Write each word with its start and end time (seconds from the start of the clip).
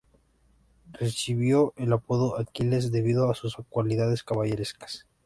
Recibió 0.93 1.75
el 1.77 1.93
apodo 1.93 2.39
Aquiles 2.39 2.91
debido 2.91 3.29
a 3.29 3.35
sus 3.35 3.55
cualidades 3.69 4.23
caballerescas. 4.23 5.05